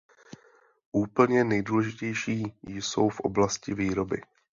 Úplně 0.91 1.43
nejdůležitější 1.43 2.53
jsou 2.79 3.09
v 3.09 3.19
oblasti 3.19 3.73
výroby. 3.73 4.21